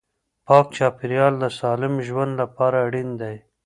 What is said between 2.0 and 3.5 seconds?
ژوند لپاره اړین دی.